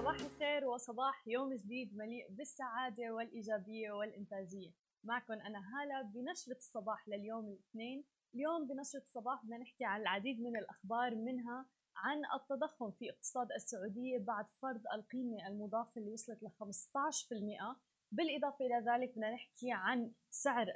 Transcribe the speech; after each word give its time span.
صباح 0.00 0.20
الخير 0.20 0.64
وصباح 0.64 1.28
يوم 1.28 1.54
جديد 1.54 1.96
مليء 1.96 2.26
بالسعادة 2.30 3.10
والإيجابية 3.14 3.92
والإنتاجية. 3.92 4.70
معكم 5.04 5.32
أنا 5.32 5.58
هالة 5.58 6.02
بنشرة 6.02 6.56
الصباح 6.56 7.08
لليوم 7.08 7.48
الاثنين. 7.48 8.04
اليوم 8.34 8.66
بنشرة 8.66 9.00
الصباح 9.00 9.44
بدنا 9.44 9.58
نحكي 9.58 9.84
عن 9.84 10.00
العديد 10.00 10.40
من 10.40 10.56
الأخبار 10.56 11.14
منها 11.14 11.66
عن 11.96 12.22
التضخم 12.40 12.90
في 12.90 13.10
اقتصاد 13.10 13.52
السعودية 13.52 14.18
بعد 14.18 14.48
فرض 14.48 14.80
القيمة 14.94 15.48
المضافة 15.48 16.00
اللي 16.00 16.12
وصلت 16.12 16.42
ل 16.42 16.48
15% 16.48 17.76
بالإضافة 18.12 18.66
إلى 18.66 18.84
ذلك 18.90 19.10
بدنا 19.10 19.30
نحكي 19.30 19.72
عن 19.72 20.12
سعر 20.30 20.66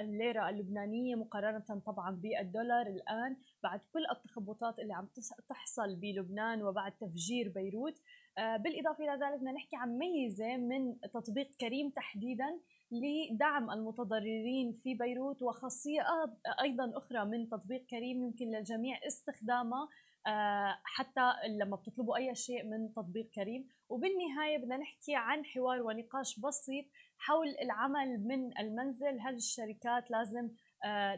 الليرة 0.00 0.48
اللبنانية 0.48 1.14
مقارنة 1.14 1.82
طبعا 1.86 2.10
بالدولار. 2.10 2.86
الآن 2.86 3.36
بعد 3.62 3.80
كل 3.92 4.06
التخبطات 4.12 4.78
اللي 4.78 4.94
عم 4.94 5.08
تحصل 5.48 5.96
بلبنان 5.96 6.62
وبعد 6.62 6.92
تفجير 6.96 7.48
بيروت 7.48 8.00
آه، 8.38 8.56
بالإضافة 8.56 9.04
إلى 9.04 9.12
ذلك 9.12 9.38
بدنا 9.38 9.52
نحكي 9.52 9.76
عن 9.76 9.98
ميزة 9.98 10.56
من 10.56 11.00
تطبيق 11.00 11.50
كريم 11.60 11.90
تحديدا 11.90 12.58
لدعم 12.90 13.70
المتضررين 13.70 14.72
في 14.72 14.94
بيروت 14.94 15.42
وخاصية 15.42 16.00
أيضا 16.60 16.92
أخرى 16.98 17.24
من 17.24 17.48
تطبيق 17.48 17.86
كريم 17.86 18.24
يمكن 18.24 18.46
للجميع 18.50 19.00
استخدامها 19.06 19.88
آه، 20.26 20.78
حتى 20.84 21.32
لما 21.48 21.76
بتطلبوا 21.76 22.16
أي 22.16 22.34
شيء 22.34 22.64
من 22.64 22.92
تطبيق 22.92 23.30
كريم. 23.34 23.68
وبالنهاية 23.88 24.58
بدنا 24.58 24.76
نحكي 24.76 25.14
عن 25.14 25.44
حوار 25.44 25.82
ونقاش 25.82 26.40
بسيط 26.40 26.84
حول 27.18 27.48
العمل 27.62 28.26
من 28.26 28.58
المنزل. 28.58 29.20
هل 29.20 29.34
الشركات 29.34 30.10
لازم 30.10 30.50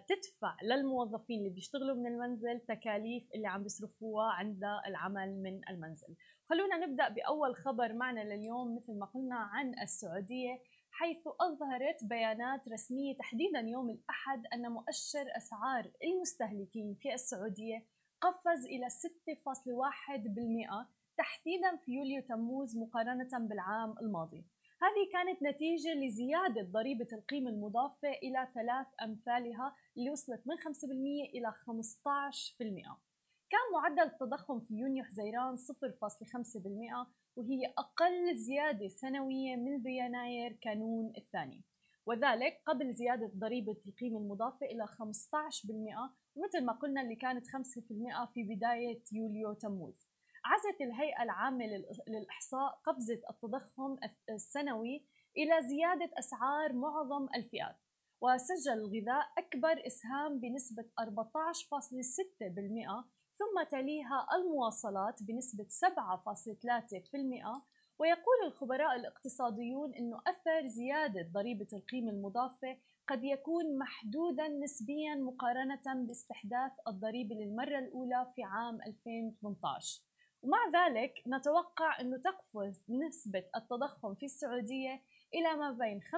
تدفع 0.09 0.57
للموظفين 0.63 1.39
اللي 1.39 1.51
بيشتغلوا 1.51 1.97
من 1.97 2.07
المنزل 2.07 2.61
تكاليف 2.61 3.29
اللي 3.35 3.49
عم 3.49 3.63
بيصرفوها 3.63 4.27
عند 4.33 4.65
العمل 4.87 5.43
من 5.43 5.61
المنزل. 5.71 6.17
خلونا 6.51 6.87
نبدأ 6.87 7.09
بأول 7.09 7.57
خبر 7.57 7.93
معنا 7.93 8.21
لليوم 8.21 8.77
مثل 8.77 8.99
ما 8.99 9.07
قلنا 9.07 9.37
عن 9.37 9.75
السعودية 9.83 10.63
حيث 10.91 11.23
أظهرت 11.41 12.05
بيانات 12.05 12.69
رسمية 12.69 13.17
تحديدا 13.17 13.59
يوم 13.59 13.91
الأحد 13.91 14.43
أن 14.53 14.73
مؤشر 14.73 15.27
أسعار 15.37 15.91
المستهلكين 16.05 16.95
في 16.95 17.15
السعودية 17.15 17.87
قفز 18.21 18.67
إلى 18.67 18.87
6.1% 18.89 20.87
تحديدا 21.19 21.77
في 21.77 21.93
يوليو 21.93 22.23
تموز 22.23 22.77
مقارنة 22.77 23.49
بالعام 23.49 23.95
الماضي. 24.03 24.45
هذه 24.83 25.11
كانت 25.13 25.43
نتيجة 25.43 25.95
لزيادة 25.95 26.63
ضريبة 26.63 27.07
القيمة 27.13 27.51
المضافة 27.51 28.09
إلى 28.09 28.49
ثلاث 28.55 28.87
أمثالها 29.03 29.75
اللي 29.97 30.11
وصلت 30.11 30.43
من 30.47 30.57
5% 30.57 30.65
إلى 31.35 31.53
15% 31.53 33.09
كان 33.51 33.61
معدل 33.73 34.13
التضخم 34.13 34.61
في 34.61 34.75
يونيو 34.75 35.05
حزيران 35.05 35.57
0.5% 35.57 37.07
وهي 37.37 37.67
أقل 37.79 38.37
زيادة 38.37 38.89
سنوية 38.89 39.57
منذ 39.57 39.87
يناير 39.87 40.53
كانون 40.53 41.13
الثاني. 41.17 41.63
وذلك 42.07 42.63
قبل 42.67 42.93
زيادة 42.93 43.31
ضريبة 43.35 43.77
القيمة 43.87 44.19
المضافة 44.19 44.67
إلى 44.67 44.87
15% 44.87 44.91
مثل 46.37 46.65
ما 46.65 46.73
قلنا 46.73 47.01
اللي 47.01 47.17
كانت 47.17 47.47
5% 47.47 48.27
في 48.35 48.43
بداية 48.43 49.03
يوليو 49.13 49.53
تموز. 49.53 50.07
عزت 50.45 50.81
الهيئة 50.81 51.23
العامة 51.23 51.65
للإحصاء 52.09 52.81
قفزة 52.85 53.21
التضخم 53.31 53.97
السنوي 54.31 55.05
إلى 55.37 55.63
زيادة 55.63 56.11
أسعار 56.19 56.73
معظم 56.73 57.29
الفئات 57.35 57.77
وسجل 58.21 58.73
الغذاء 58.73 59.33
أكبر 59.39 59.87
إسهام 59.87 60.41
بنسبة 60.41 60.85
14.6% 61.01 61.07
ثم 63.39 63.63
تليها 63.71 64.27
المواصلات 64.35 65.23
بنسبة 65.23 65.65
7.3% 65.65 65.69
ويقول 67.99 68.37
الخبراء 68.47 68.97
الاقتصاديون 68.97 69.95
أن 69.95 70.15
أثر 70.27 70.67
زيادة 70.67 71.29
ضريبة 71.33 71.67
القيمة 71.73 72.11
المضافة 72.11 72.77
قد 73.09 73.25
يكون 73.25 73.79
محدودا 73.79 74.49
نسبيا 74.49 75.15
مقارنة 75.15 76.07
باستحداث 76.07 76.73
الضريبة 76.89 77.35
للمرة 77.35 77.79
الأولى 77.79 78.27
في 78.35 78.43
عام 78.43 78.83
2018 78.83 80.08
ومع 80.43 80.59
ذلك 80.73 81.23
نتوقع 81.27 82.01
أنه 82.01 82.17
تقفز 82.17 82.85
نسبة 82.89 83.45
التضخم 83.57 84.15
في 84.15 84.27
السعودية 84.27 85.03
إلى 85.35 85.57
ما 85.57 85.71
بين 85.71 86.01
5.5 86.01 86.09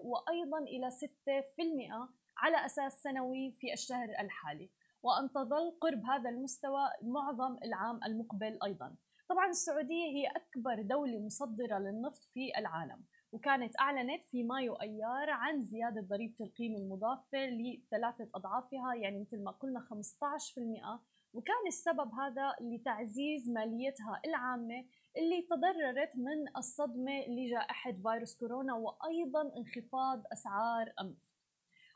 وأيضا 0.00 0.58
إلى 0.58 0.90
6% 0.90 2.10
على 2.38 2.66
أساس 2.66 3.02
سنوي 3.02 3.52
في 3.52 3.72
الشهر 3.72 4.08
الحالي. 4.20 4.70
وأن 5.02 5.32
تظل 5.32 5.78
قرب 5.80 6.04
هذا 6.04 6.30
المستوى 6.30 6.90
معظم 7.02 7.58
العام 7.64 8.00
المقبل 8.04 8.58
أيضا. 8.64 8.94
طبعا 9.28 9.50
السعودية 9.50 10.04
هي 10.04 10.26
أكبر 10.26 10.82
دولة 10.82 11.18
مصدرة 11.18 11.78
للنفط 11.78 12.24
في 12.24 12.52
العالم 12.58 13.04
وكانت 13.32 13.80
أعلنت 13.80 14.24
في 14.24 14.42
مايو 14.42 14.74
أيار 14.74 15.30
عن 15.30 15.62
زيادة 15.62 16.00
ضريبة 16.00 16.34
القيمة 16.40 16.78
المضافة 16.78 17.38
لثلاثة 17.38 18.28
أضعافها 18.34 18.94
يعني 18.94 19.20
مثل 19.20 19.44
ما 19.44 19.50
قلنا 19.50 19.80
15% 19.80 21.00
وكان 21.32 21.66
السبب 21.66 22.14
هذا 22.14 22.54
لتعزيز 22.60 23.50
ماليتها 23.50 24.20
العامة 24.24 24.84
اللي 25.16 25.42
تضررت 25.42 26.16
من 26.16 26.56
الصدمة 26.56 27.24
لجائحة 27.28 27.92
فيروس 27.92 28.36
كورونا 28.38 28.74
وأيضا 28.74 29.42
انخفاض 29.56 30.22
أسعار 30.32 30.92
النفط 31.00 31.32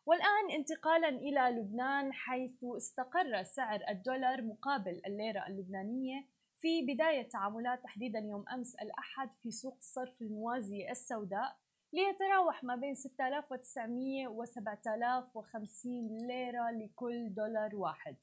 والآن 0.07 0.51
انتقالا 0.51 1.09
إلى 1.09 1.61
لبنان 1.61 2.13
حيث 2.13 2.65
استقر 2.77 3.43
سعر 3.43 3.81
الدولار 3.89 4.43
مقابل 4.43 5.01
الليرة 5.07 5.47
اللبنانية 5.47 6.27
في 6.61 6.83
بداية 6.83 7.29
تعاملات 7.29 7.83
تحديدا 7.83 8.19
يوم 8.19 8.45
أمس 8.49 8.75
الأحد 8.75 9.31
في 9.43 9.51
سوق 9.51 9.77
الصرف 9.79 10.23
الموازية 10.23 10.91
السوداء 10.91 11.57
ليتراوح 11.93 12.65
ما 12.65 12.77
بين 12.77 12.95
6900 12.95 14.29
و 14.29 14.45
7050 14.45 16.19
ليرة 16.27 16.71
لكل 16.71 17.35
دولار 17.35 17.77
واحد. 17.77 18.17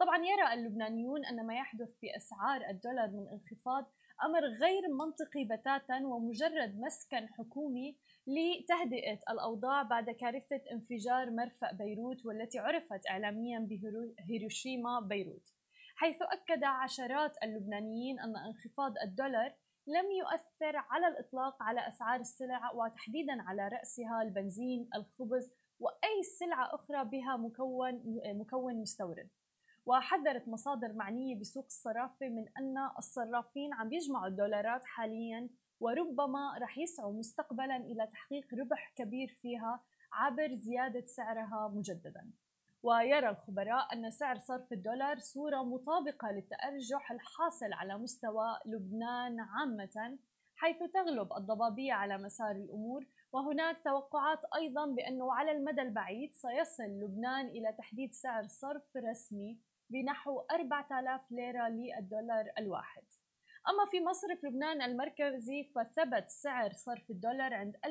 طبعا 0.00 0.18
يرى 0.18 0.54
اللبنانيون 0.54 1.24
أن 1.24 1.46
ما 1.46 1.54
يحدث 1.54 1.88
في 2.00 2.16
أسعار 2.16 2.60
الدولار 2.70 3.08
من 3.08 3.28
انخفاض 3.28 3.92
أمر 4.24 4.40
غير 4.40 4.82
منطقي 4.88 5.44
بتاتا 5.44 6.00
ومجرد 6.04 6.80
مسكن 6.80 7.28
حكومي 7.28 7.96
لتهدئة 8.26 9.18
الأوضاع 9.30 9.82
بعد 9.82 10.10
كارثة 10.10 10.60
انفجار 10.72 11.30
مرفأ 11.30 11.72
بيروت 11.72 12.26
والتي 12.26 12.58
عرفت 12.58 13.06
إعلاميا 13.10 13.68
بهيروشيما 14.18 15.00
بيروت 15.00 15.48
حيث 15.96 16.16
أكد 16.22 16.64
عشرات 16.64 17.32
اللبنانيين 17.42 18.20
أن 18.20 18.36
انخفاض 18.36 18.94
الدولار 19.04 19.54
لم 19.86 20.06
يؤثر 20.10 20.76
على 20.76 21.08
الإطلاق 21.08 21.62
على 21.62 21.88
أسعار 21.88 22.20
السلع 22.20 22.72
وتحديدا 22.72 23.42
على 23.42 23.68
رأسها 23.68 24.22
البنزين 24.22 24.90
الخبز 24.94 25.52
وأي 25.80 26.22
سلعة 26.38 26.74
أخرى 26.74 27.04
بها 27.04 27.36
مكون, 27.36 28.02
مكون 28.24 28.74
مستورد. 28.74 29.28
وحذرت 29.90 30.48
مصادر 30.48 30.92
معنية 30.92 31.36
بسوق 31.36 31.64
الصرافة 31.64 32.28
من 32.28 32.44
أن 32.58 32.74
الصرافين 32.98 33.74
عم 33.74 33.92
يجمعوا 33.92 34.26
الدولارات 34.26 34.84
حاليا 34.84 35.48
وربما 35.80 36.58
رح 36.58 36.78
يسعوا 36.78 37.12
مستقبلا 37.12 37.76
إلى 37.76 38.06
تحقيق 38.06 38.54
ربح 38.54 38.92
كبير 38.96 39.28
فيها 39.42 39.80
عبر 40.12 40.54
زيادة 40.54 41.04
سعرها 41.06 41.72
مجددا. 41.74 42.30
ويرى 42.82 43.28
الخبراء 43.28 43.92
أن 43.92 44.10
سعر 44.10 44.38
صرف 44.38 44.72
الدولار 44.72 45.18
صورة 45.18 45.62
مطابقة 45.62 46.30
للتأرجح 46.30 47.12
الحاصل 47.12 47.72
على 47.72 47.98
مستوى 47.98 48.58
لبنان 48.66 49.40
عامة 49.40 50.18
حيث 50.56 50.82
تغلب 50.94 51.32
الضبابية 51.32 51.92
على 51.92 52.18
مسار 52.18 52.56
الأمور. 52.56 53.06
وهناك 53.32 53.84
توقعات 53.84 54.40
أيضا 54.56 54.86
بأنه 54.86 55.34
على 55.34 55.50
المدى 55.50 55.82
البعيد 55.82 56.34
سيصل 56.34 56.82
لبنان 56.82 57.46
إلى 57.46 57.72
تحديد 57.78 58.12
سعر 58.12 58.46
صرف 58.46 58.96
رسمي 58.96 59.58
بنحو 59.90 60.40
4000 60.50 61.30
ليرة 61.30 61.68
للدولار 61.68 62.52
الواحد. 62.58 63.02
أما 63.68 63.84
في 63.90 64.00
مصرف 64.00 64.44
لبنان 64.44 64.82
المركزي 64.82 65.64
فثبت 65.64 66.28
سعر 66.28 66.72
صرف 66.72 67.10
الدولار 67.10 67.54
عند 67.54 67.76
1515.79 67.76 67.86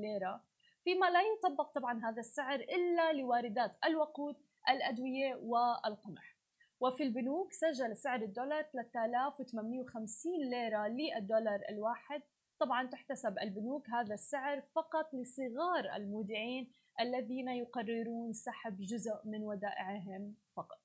ليرة 0.00 0.44
فيما 0.84 1.10
لا 1.10 1.20
يطبق 1.22 1.72
طبعا 1.72 2.04
هذا 2.04 2.20
السعر 2.20 2.60
إلا 2.60 3.12
لواردات 3.12 3.76
الوقود 3.84 4.36
الأدوية 4.68 5.34
والقمح. 5.34 6.36
وفي 6.80 7.02
البنوك 7.02 7.52
سجل 7.52 7.96
سعر 7.96 8.22
الدولار 8.22 8.62
3850 8.62 10.32
ليرة 10.50 10.88
للدولار 10.88 11.60
الواحد. 11.68 12.22
طبعا 12.58 12.86
تحتسب 12.86 13.38
البنوك 13.38 13.90
هذا 13.90 14.14
السعر 14.14 14.60
فقط 14.60 15.14
لصغار 15.14 15.96
المودعين 15.96 16.72
الذين 17.00 17.48
يقررون 17.48 18.32
سحب 18.32 18.76
جزء 18.76 19.14
من 19.24 19.42
ودائعهم 19.42 20.34
فقط. 20.56 20.78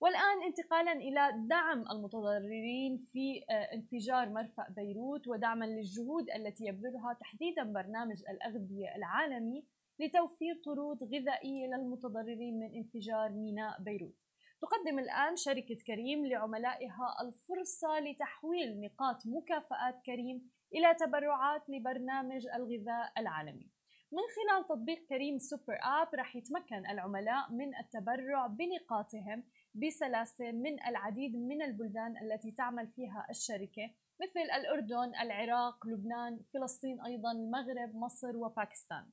والآن 0.00 0.42
انتقالا 0.46 0.92
إلى 0.92 1.46
دعم 1.48 1.84
المتضررين 1.90 2.96
في 2.96 3.44
آه، 3.50 3.74
انفجار 3.74 4.28
مرفأ 4.28 4.66
بيروت 4.76 5.28
ودعما 5.28 5.64
للجهود 5.64 6.30
التي 6.30 6.64
يبذلها 6.64 7.16
تحديدا 7.20 7.62
برنامج 7.72 8.22
الأغذية 8.28 8.96
العالمي 8.96 9.64
لتوفير 10.00 10.54
طرود 10.64 10.98
غذائية 11.02 11.66
للمتضررين 11.66 12.58
من 12.58 12.74
انفجار 12.74 13.32
ميناء 13.32 13.82
بيروت. 13.82 14.14
تقدم 14.62 14.98
الآن 14.98 15.36
شركة 15.36 15.76
كريم 15.86 16.26
لعملائها 16.26 17.16
الفرصة 17.22 18.00
لتحويل 18.00 18.80
نقاط 18.80 19.26
مكافآت 19.26 20.02
كريم 20.06 20.50
إلى 20.74 20.94
تبرعات 20.94 21.62
لبرنامج 21.68 22.46
الغذاء 22.46 23.12
العالمي. 23.18 23.73
من 24.12 24.22
خلال 24.36 24.68
تطبيق 24.68 25.06
كريم 25.08 25.38
سوبر 25.38 25.78
آب 25.82 26.08
رح 26.14 26.36
يتمكن 26.36 26.86
العملاء 26.86 27.52
من 27.52 27.76
التبرع 27.76 28.46
بنقاطهم 28.46 29.44
بسلاسة 29.74 30.52
من 30.52 30.82
العديد 30.86 31.36
من 31.36 31.62
البلدان 31.62 32.14
التي 32.22 32.50
تعمل 32.50 32.88
فيها 32.88 33.26
الشركة 33.30 33.90
مثل 34.22 34.40
الأردن، 34.40 35.14
العراق، 35.20 35.86
لبنان، 35.86 36.40
فلسطين 36.54 37.00
أيضا، 37.00 37.32
المغرب، 37.32 37.96
مصر 37.96 38.36
وباكستان. 38.36 39.06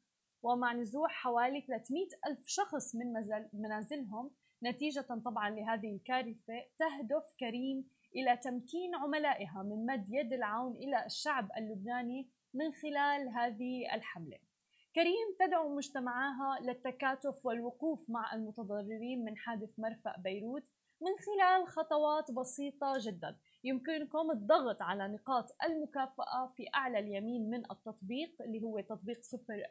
ومع 0.44 0.74
نزوح 0.74 1.12
حوالي 1.12 1.62
300 1.62 2.08
ألف 2.28 2.44
شخص 2.46 2.96
من 2.96 3.14
منازلهم 3.54 4.32
نتيجة 4.64 5.02
طبعا 5.26 5.50
لهذه 5.50 5.96
الكارثة 5.96 6.54
تهدف 6.80 7.36
كريم 7.40 7.88
إلى 8.16 8.38
تمكين 8.38 8.96
عملائها 8.96 9.64
من 9.64 9.86
مد 9.86 10.06
يد 10.10 10.34
العون 10.34 10.76
إلى 10.76 11.06
الشعب 11.06 11.50
اللبناني 11.58 12.30
من 12.54 12.72
خلال 12.72 13.30
هذه 13.30 13.96
الحملة. 13.96 14.51
كريم 14.96 15.36
تدعو 15.40 15.76
مجتمعاها 15.76 16.60
للتكاتف 16.62 17.46
والوقوف 17.46 18.10
مع 18.10 18.34
المتضررين 18.34 19.24
من 19.26 19.38
حادث 19.38 19.80
مرفأ 19.80 20.16
بيروت 20.18 20.64
من 21.02 21.12
خلال 21.26 21.68
خطوات 21.68 22.32
بسيطة 22.32 22.94
جدا. 23.00 23.38
يمكنكم 23.64 24.32
الضغط 24.32 24.82
على 24.82 25.08
نقاط 25.08 25.56
المكافأة 25.64 26.48
في 26.58 26.66
أعلى 26.76 27.00
اليمين 27.00 27.50
من 27.50 27.72
التطبيق 27.72 28.42
اللي 28.42 28.64
هو 28.64 28.80
تطبيق 28.80 29.22
سوبر 29.22 29.64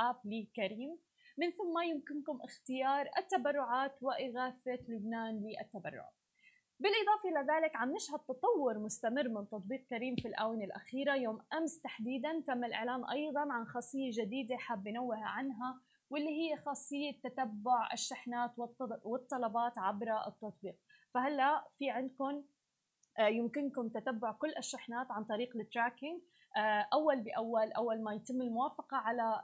آب 0.00 0.16
لكريم. 0.24 0.98
من 1.38 1.50
ثم 1.50 1.78
يمكنكم 1.90 2.38
اختيار 2.42 3.10
التبرعات 3.18 4.02
وإغاثة 4.02 4.78
لبنان 4.88 5.44
للتبرع. 5.44 6.10
بالإضافة 6.80 7.28
إلى 7.28 7.52
ذلك 7.52 7.76
عم 7.76 7.92
نشهد 7.94 8.18
تطور 8.18 8.78
مستمر 8.78 9.28
من 9.28 9.48
تطبيق 9.48 9.86
كريم 9.90 10.16
في 10.16 10.28
الآونة 10.28 10.64
الأخيرة. 10.64 11.14
يوم 11.14 11.38
أمس 11.52 11.80
تحديدا 11.80 12.42
تم 12.46 12.64
الإعلان 12.64 13.04
أيضا 13.04 13.52
عن 13.52 13.66
خاصية 13.66 14.10
جديدة 14.12 14.56
حاب 14.56 14.88
نوه 14.88 15.16
عنها 15.16 15.80
واللي 16.10 16.30
هي 16.30 16.56
خاصية 16.56 17.20
تتبع 17.24 17.88
الشحنات 17.92 18.52
والطلبات 19.04 19.78
عبر 19.78 20.26
التطبيق. 20.26 20.76
فهلأ 21.14 21.64
في 21.78 21.90
عندكم 21.90 22.44
آه، 23.18 23.28
يمكنكم 23.28 23.88
تتبع 23.88 24.32
كل 24.32 24.52
الشحنات 24.58 25.10
عن 25.10 25.24
طريق 25.24 25.56
التراكينج 25.56 26.20
آه، 26.56 26.88
أول 26.92 27.20
بأول 27.20 27.72
أول 27.72 28.02
ما 28.02 28.14
يتم 28.14 28.42
الموافقة 28.42 28.96
على 28.96 29.42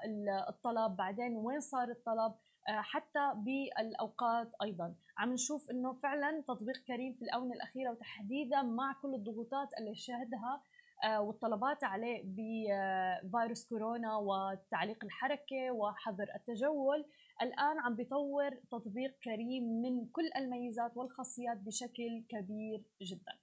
الطلب 0.49 0.97
بعدين 0.97 1.37
وين 1.37 1.61
صار 1.61 1.89
الطلب؟ 1.91 2.35
حتى 2.69 3.33
بالأوقات 3.37 4.53
أيضا. 4.63 4.95
عم 5.19 5.33
نشوف 5.33 5.71
إنه 5.71 5.93
فعلا 5.93 6.43
تطبيق 6.49 6.77
كريم 6.87 7.13
في 7.13 7.23
الآونة 7.23 7.55
الأخيرة 7.55 7.91
وتحديدا 7.91 8.63
مع 8.63 8.93
كل 9.03 9.15
الضغوطات 9.15 9.69
اللي 9.79 9.95
شهدها 9.95 10.63
والطلبات 11.19 11.85
عليه 11.85 12.23
بفيروس 12.25 13.69
كورونا 13.69 14.17
وتعليق 14.17 15.05
الحركة 15.05 15.71
وحظر 15.71 16.27
التجول 16.35 17.05
الآن 17.43 17.79
عم 17.79 17.97
بيطور 17.97 18.51
تطبيق 18.71 19.19
كريم 19.25 19.83
من 19.83 20.07
كل 20.07 20.31
الميزات 20.37 20.97
والخاصيات 20.97 21.57
بشكل 21.57 22.25
كبير 22.29 22.83
جدا. 23.03 23.39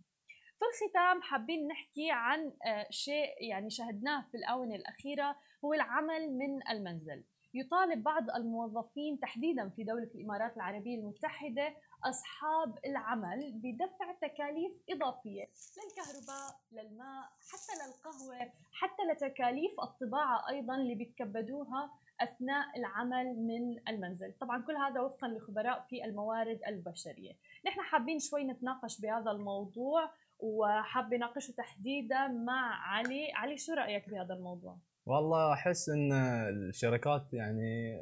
في 0.57 0.65
الختام 0.85 1.21
حابين 1.21 1.68
نحكي 1.68 2.12
عن 2.12 2.53
آه، 2.65 2.88
شيء 2.89 3.44
يعني 3.50 3.69
شهدناه 3.69 4.21
في 4.21 4.38
الآونة 4.38 4.75
الأخيرة 4.75 5.35
هو 5.65 5.73
العمل 5.73 6.38
من 6.38 6.68
المنزل. 6.69 7.23
يطالب 7.53 8.03
بعض 8.03 8.30
الموظفين 8.30 9.19
تحديدا 9.19 9.69
في 9.69 9.83
دولة 9.83 10.09
الإمارات 10.15 10.57
العربية 10.57 10.98
المتحدة 10.98 11.75
أصحاب 12.03 12.77
العمل 12.86 13.51
بدفع 13.53 14.12
تكاليف 14.21 14.74
إضافية 14.89 15.50
للكهرباء 15.77 16.59
للماء 16.71 17.24
حتى 17.51 17.74
للقهوة 17.86 18.51
حتى 18.71 19.03
لتكاليف 19.12 19.80
الطباعة 19.80 20.50
أيضا 20.50 20.75
اللي 20.75 20.95
بيتكبدوها 20.95 21.92
أثناء 22.21 22.77
العمل 22.77 23.25
من 23.39 23.80
المنزل. 23.88 24.33
طبعا 24.42 24.62
كل 24.62 24.75
هذا 24.75 25.01
وفقا 25.01 25.27
لخبراء 25.27 25.80
في 25.80 26.06
الموارد 26.06 26.59
البشرية. 26.68 27.33
نحن 27.65 27.81
حابين 27.81 28.19
شوي 28.19 28.44
نتناقش 28.44 29.01
بهذا 29.01 29.31
الموضوع 29.31 30.12
وحابه 30.39 31.18
ناقشه 31.18 31.51
تحديدا 31.51 32.27
مع 32.27 32.75
علي. 32.75 33.31
علي 33.33 33.57
شو 33.57 33.74
رأيك 33.74 34.09
بهذا 34.09 34.33
الموضوع؟ 34.33 34.77
والله 35.06 35.53
أحس 35.53 35.89
إن 35.89 36.13
الشركات 36.13 37.33
يعني 37.33 38.01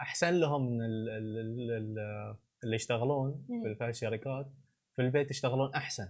أحسن 0.00 0.34
لهم 0.34 0.70
من 0.70 0.84
اللي 2.64 2.74
يشتغلون 2.74 3.46
في 3.78 3.88
الشركات. 3.88 4.46
في 4.96 5.02
البيت 5.02 5.30
يشتغلون 5.30 5.74
أحسن. 5.74 6.08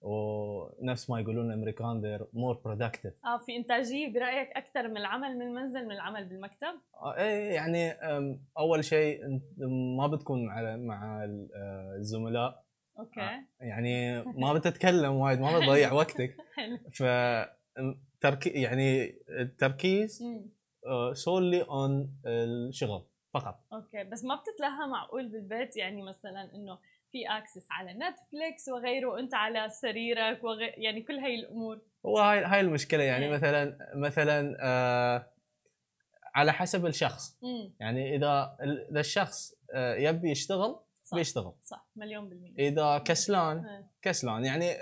ونفس 0.00 1.10
ما 1.10 1.20
يقولون 1.20 1.46
الأمريكان 1.46 2.02
they're 2.02 2.22
more 2.22 2.56
productive. 2.56 3.26
آه 3.26 3.38
في 3.46 3.56
إنتاجية 3.56 4.12
برأيك 4.12 4.48
أكثر 4.56 4.88
من 4.88 4.96
العمل 4.96 5.38
من 5.38 5.42
المنزل 5.42 5.84
من 5.84 5.92
العمل 5.92 6.28
بالمكتب؟ 6.28 6.80
آه 7.02 7.16
إيه 7.16 7.54
يعني 7.54 7.90
أول 8.58 8.84
شيء 8.84 9.20
ما 9.98 10.06
بتكون 10.06 10.46
مع 10.46 10.76
مع 10.76 11.24
الزملاء. 11.98 12.64
okay. 12.98 13.20
آه، 13.20 13.44
يعني 13.60 14.22
ما 14.22 14.52
بتتكلم 14.52 15.12
وايد 15.12 15.40
ما 15.40 15.58
بتضيع 15.58 15.92
وقتك. 16.02 16.36
ف 16.92 17.02
تركي 18.20 18.48
يعني 18.50 19.18
التركيز 19.28 20.24
solely 21.12 21.62
on 21.62 22.16
الشغل 22.26 23.04
فقط. 23.34 23.60
okay 23.72 24.04
بس 24.04 24.24
ما 24.24 24.34
بتتلهى 24.34 24.86
معقول 24.86 25.28
بالبيت 25.28 25.76
يعني 25.76 26.02
مثلا 26.02 26.54
إنه 26.54 26.78
في 27.12 27.28
access 27.28 27.66
على 27.70 27.92
نتفليكس 27.92 28.68
وغيره 28.68 29.08
وأنت 29.08 29.34
على 29.34 29.68
سريرك 29.68 30.44
وغير 30.44 30.74
يعني 30.76 31.02
كل 31.02 31.18
هاي 31.18 31.34
الأمور؟ 31.34 31.80
هو 32.06 32.18
هاي 32.18 32.44
هاي 32.44 32.60
المشكلة 32.60 33.02
يعني 33.02 33.28
مثلا 33.28 33.78
مثلا 33.94 34.56
آه 34.60 35.26
على 36.34 36.52
حسب 36.52 36.86
الشخص. 36.86 37.38
مم. 37.42 37.74
يعني 37.80 38.16
إذا 38.16 38.56
إذا 38.90 39.00
الشخص 39.00 39.54
آه 39.74 39.94
يبي 39.94 40.30
يشتغل 40.30 40.76
صح 41.04 41.16
بيشتغل. 41.16 41.52
صح 41.62 41.88
مليون 41.96 42.28
بالمية. 42.28 42.68
إذا 42.68 42.98
كسلان 42.98 43.84
كسلان. 44.02 44.44
يعني 44.44 44.72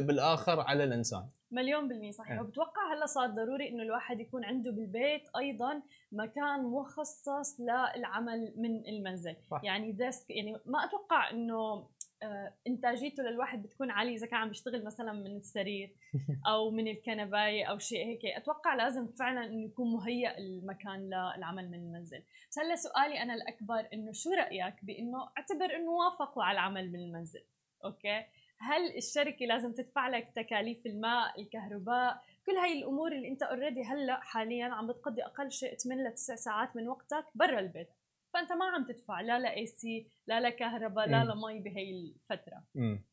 بالآخر 0.00 0.60
على 0.60 0.84
الإنسان. 0.84 1.28
مليون 1.50 1.88
بالمية 1.88 2.10
صحيح. 2.10 2.40
وبتوقع 2.40 2.92
هلا 2.92 3.06
صار 3.06 3.30
ضروري 3.30 3.68
إنه 3.68 3.82
الواحد 3.82 4.20
يكون 4.20 4.44
عنده 4.44 4.70
بالبيت 4.70 5.22
أيضا 5.38 5.82
مكان 6.12 6.62
مخصص 6.62 7.60
للعمل 7.60 8.52
من 8.56 8.88
المنزل. 8.88 9.36
صح. 9.50 9.60
يعني 9.64 9.92
ديسك 9.92 10.30
يعني 10.30 10.56
ما 10.66 10.84
أتوقع 10.84 11.30
إنه 11.30 11.88
آه، 12.22 12.54
إنتاجيته 12.66 13.22
للواحد 13.22 13.62
بتكون 13.62 13.90
عالية 13.90 14.16
إذا 14.16 14.26
كان 14.26 14.38
عم 14.38 14.48
بيشتغل 14.48 14.84
مثلا 14.84 15.12
من 15.12 15.36
السرير 15.36 15.96
أو 16.48 16.70
من 16.70 16.88
الكنباية 16.88 17.64
أو 17.64 17.78
شيء 17.78 18.06
هيك. 18.06 18.20
أتوقع 18.24 18.74
لازم 18.74 19.06
فعلا 19.06 19.46
إنه 19.46 19.64
يكون 19.64 19.92
مهيأ 19.92 20.38
المكان 20.38 21.06
للعمل 21.06 21.70
من 21.70 21.74
المنزل. 21.74 22.22
بس 22.50 22.58
هلا 22.58 22.76
سؤالي 22.76 23.22
أنا 23.22 23.34
الأكبر 23.34 23.88
إنه 23.92 24.12
شو 24.12 24.30
رأيك 24.30 24.74
بإنه 24.82 25.28
أعتبر 25.38 25.76
إنه 25.76 25.90
وافقوا 25.90 26.44
على 26.44 26.54
العمل 26.54 26.92
من 26.92 26.98
المنزل 26.98 27.44
okay؟ 27.84 28.24
هل 28.64 28.96
الشركة 28.96 29.46
لازم 29.46 29.72
تدفع 29.72 30.08
لك 30.08 30.28
تكاليف 30.34 30.86
الماء 30.86 31.40
الكهرباء 31.40 32.22
كل 32.46 32.52
هاي 32.52 32.78
الأمور 32.78 33.12
اللي 33.12 33.28
أنت 33.28 33.42
already 33.42 33.84
هلأ 33.84 34.20
حاليا 34.20 34.64
عم 34.66 34.86
بتقضي 34.86 35.22
أقل 35.22 35.52
شيء 35.52 35.74
8 35.76 36.02
ل 36.08 36.14
9 36.14 36.36
ساعات 36.36 36.76
من 36.76 36.88
وقتك 36.88 37.24
برا 37.34 37.60
البيت. 37.60 37.88
فأنت 38.34 38.52
ما 38.52 38.64
عم 38.64 38.84
تدفع 38.84 39.20
لا 39.20 39.38
لاي 39.38 39.66
سي 39.66 40.06
لا 40.26 40.40
لكهرباء 40.40 41.08
لا 41.08 41.24
لمي 41.24 41.60
بهي 41.60 41.90
الفترة. 41.90 42.62
امم 42.76 43.04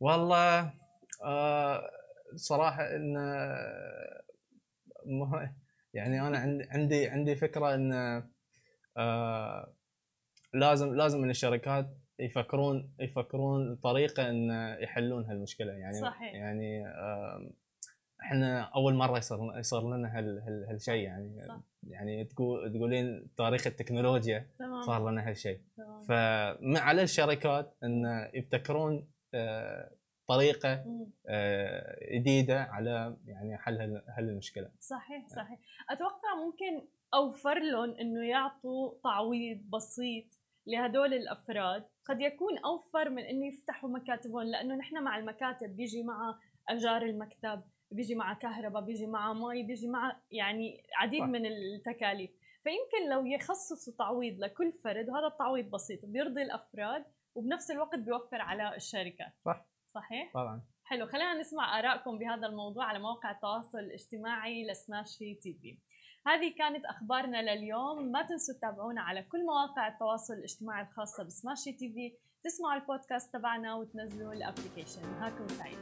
والله 0.00 0.74
آه 1.24 1.90
صراحة 2.34 2.96
إن 2.96 3.16
يعني 5.94 6.20
أنا 6.20 6.38
عندي 6.38 6.64
عندي 6.70 7.08
عندي 7.08 7.36
فكرة 7.36 7.74
إن 7.74 7.92
آه 8.96 9.74
لازم 10.54 10.94
لازم 10.94 11.20
من 11.20 11.30
الشركات 11.30 11.86
يفكرون 12.18 12.94
يفكرون 13.00 13.76
طريقة 13.76 14.30
إن 14.30 14.50
يحلون 14.80 15.24
هالمشكلة. 15.24 15.72
يعني 15.72 16.00
صحيح. 16.00 16.34
يعني 16.34 16.84
إحنا 18.22 18.60
أول 18.60 18.94
مرة 18.94 19.18
يصير 19.18 19.38
يصير 19.58 19.96
لنا 19.96 20.18
هالشيء. 20.70 20.94
يعني 20.94 21.38
صح. 21.48 21.60
يعني 21.82 22.24
تقول 22.24 22.72
تقولين 22.72 23.26
تاريخ 23.36 23.66
التكنولوجيا 23.66 24.46
تمام. 24.58 24.82
صار 24.82 25.10
لنا 25.10 25.28
هالشيء. 25.28 25.60
فمع 26.08 26.80
على 26.80 27.02
الشركات 27.02 27.76
إن 27.84 28.30
يبتكرون 28.34 29.08
آه، 29.34 29.90
طريقة 30.28 30.84
آه، 31.26 31.98
جديدة 32.12 32.62
على 32.62 33.16
يعني 33.26 33.58
حل 33.58 34.02
هل 34.08 34.28
المشكلة. 34.28 34.70
صحيح 34.80 35.28
صحيح. 35.28 35.58
أتوقع 35.90 36.34
ممكن 36.44 36.88
أوفر 37.14 37.58
لهم 37.58 37.90
إنه 38.00 38.28
يعطوا 38.28 38.94
تعويض 39.04 39.58
بسيط 39.70 40.24
لهدول 40.66 41.14
الأفراد 41.14 41.84
قد 42.04 42.20
يكون 42.20 42.58
أوفر 42.58 43.10
من 43.10 43.22
إنه 43.22 43.46
يفتحوا 43.46 43.90
مكاتبهم 43.90 44.42
لأنه 44.42 44.74
نحن 44.74 45.02
مع 45.02 45.18
المكاتب 45.18 45.76
بيجي 45.76 46.02
مع 46.02 46.38
اجار 46.68 47.02
المكتب 47.02 47.62
بيجي 47.90 48.14
مع 48.14 48.34
كهرباء 48.34 48.82
بيجي 48.82 49.06
مع 49.06 49.32
مي 49.32 49.62
بيجي 49.62 49.88
مع 49.88 50.20
يعني 50.30 50.82
عديد 50.96 51.20
صح. 51.20 51.26
من 51.26 51.46
التكاليف. 51.46 52.30
فيمكن 52.62 53.10
لو 53.10 53.26
يخصصوا 53.26 53.92
تعويض 53.98 54.40
لكل 54.40 54.72
فرد 54.72 55.08
وهذا 55.08 55.26
التعويض 55.26 55.70
بسيط 55.70 56.04
بيرضي 56.04 56.42
الأفراد 56.42 57.04
وبنفس 57.34 57.70
الوقت 57.70 57.98
بيوفر 57.98 58.40
على 58.40 58.76
الشركات 58.76 59.32
صح. 59.44 59.66
صحيح؟ 59.86 60.32
طبعا. 60.34 60.62
حلو 60.84 61.06
خلينا 61.06 61.34
نسمع 61.34 61.78
آرائكم 61.78 62.18
بهذا 62.18 62.46
الموضوع 62.46 62.84
على 62.84 62.98
مواقع 62.98 63.30
التواصل 63.30 63.78
الاجتماعي 63.78 64.66
لسماشي 64.66 65.34
تي 65.34 65.54
في. 65.54 65.78
هذه 66.26 66.54
كانت 66.58 66.84
أخبارنا 66.84 67.54
لليوم. 67.54 68.12
ما 68.12 68.22
تنسوا 68.22 68.54
تتابعونا 68.54 69.02
على 69.02 69.22
كل 69.22 69.46
مواقع 69.46 69.88
التواصل 69.88 70.34
الاجتماعي 70.34 70.82
الخاصة 70.82 71.24
بسماشي 71.24 71.72
تي 71.72 71.92
في. 71.92 72.12
تسمعوا 72.44 72.74
البودكاست 72.74 73.32
تبعنا 73.32 73.74
وتنزلوا 73.74 74.32
الابلكيشن 74.32 75.02
نهاركم 75.02 75.48
سعيد. 75.48 75.78